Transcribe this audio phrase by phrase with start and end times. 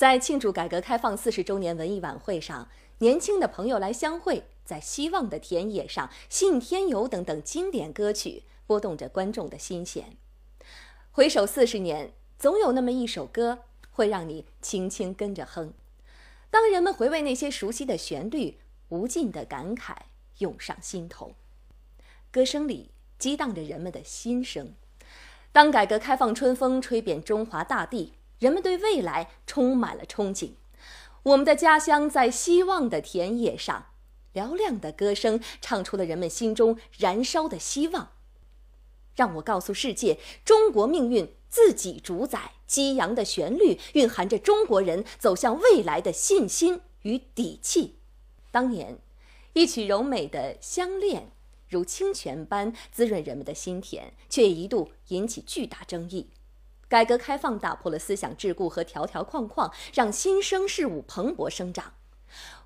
[0.00, 2.70] 在庆祝改革开放四十周年文艺晚会上，
[3.00, 10.16] 年轻的朋友来相会，在希望的田野上，信天游等等经典歌曲拨动着观众的心弦。
[11.10, 13.58] 回首四十年，总有那么一首歌
[13.90, 15.74] 会让你轻轻跟着哼。
[16.50, 18.56] 当人们回味那些熟悉的旋律，
[18.88, 19.94] 无尽的感慨
[20.38, 21.34] 涌上心头。
[22.30, 24.72] 歌声里激荡着人们的心声。
[25.52, 30.54] 当改革开放春风吹遍中华大地，人们对未来充满了憧憬。
[31.22, 33.86] 我们的家乡在希望的田野上，
[34.34, 38.10] 嘹亮的歌声唱出了人们心中燃烧的希望。
[39.14, 42.52] 让我告诉世界，中国命运自己主宰。
[42.66, 47.96] 激扬的旋律蕴含着中国人走向未来的信心与底气。
[48.52, 48.98] 当年，
[49.54, 51.22] 一曲柔美的《相恋》。
[51.68, 56.30] 如清泉般滋润人们的心田，却一度引起巨大争议。
[56.90, 61.94] 改革开放打破了思想桎梏和条条框框，让新生事物蓬勃生长。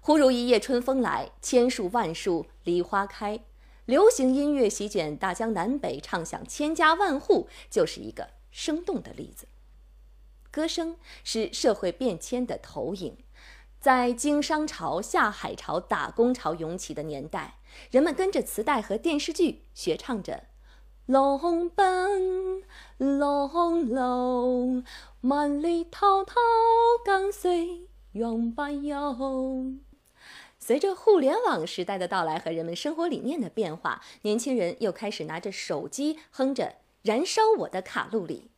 [0.00, 3.44] 忽如一夜春风来，千树万树梨花开。
[3.84, 9.46] 流行音乐席卷大江南北，唱响千家万户，就是一个生动的例子。
[10.50, 13.18] 歌声是社会变迁的投影。
[13.78, 17.58] 在经商潮、下海潮、打工潮涌起的年代，
[17.90, 20.44] 人们跟着磁带和电视剧学唱着
[21.06, 22.62] ：“龙奔
[22.96, 24.82] 龙楼，
[25.20, 26.34] 万里滔滔
[27.04, 29.74] 江水永不休。”
[30.58, 36.64] 随着互联网时代的到来和人们生活理念的变化，年轻人又开始拿着手机哼着
[37.02, 38.50] 《燃烧我的卡路里》，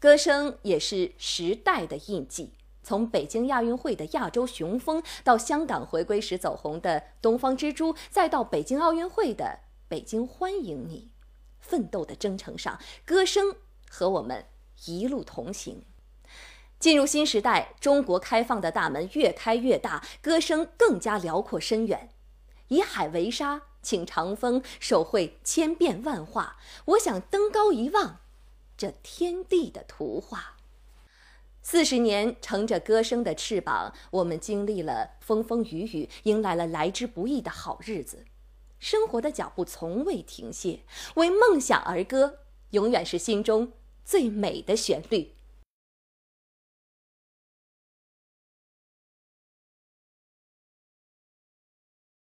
[0.00, 2.54] 歌声也是时代的印记。
[2.82, 9.44] 从北京亚运会的亚洲雄风，到香港回归时走红的《东方之珠》，再到北京奥运会的
[9.86, 11.10] 《北京欢迎你》，
[11.66, 13.56] 奋斗的征程上，歌声
[13.90, 14.46] 和我们
[14.86, 15.82] 一路同行。
[16.78, 22.10] 进入新时代，中国开放的大门越开越大，歌声更加辽阔深远。
[22.68, 26.58] 以海为沙，请长风手绘千变万化。
[26.84, 28.20] 我想登高一望，
[28.76, 30.56] 这天地的图画。
[31.62, 38.24] 四十年乘着歌声的翅膀，我们经历了风风雨雨，迎来了来之不易的好日子。
[38.78, 40.80] 生活的脚步从未停歇，
[41.14, 43.72] 为梦想而歌，永远是心中
[44.04, 45.35] 最美的旋律。